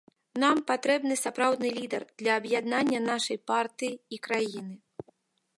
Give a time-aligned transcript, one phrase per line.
[0.43, 4.73] Нам патрэбны сапраўдны лідар для аб'яднання нашай партыі і краіны.